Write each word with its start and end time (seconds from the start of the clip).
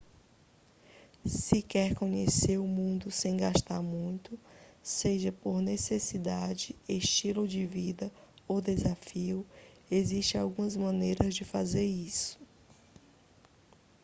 se 1.23 1.61
quer 1.61 1.93
conhecer 1.93 2.57
o 2.57 2.65
mundo 2.65 3.11
sem 3.11 3.37
gastar 3.37 3.83
muito 3.83 4.31
seja 4.81 5.31
por 5.31 5.61
necessidade 5.61 6.75
estilo 6.89 7.47
de 7.47 7.67
vida 7.67 8.11
ou 8.47 8.59
desafio 8.59 9.45
existem 9.91 10.41
algumas 10.41 10.75
maneiras 10.75 11.35
de 11.35 11.45
fazer 11.45 11.85
isso 11.85 12.39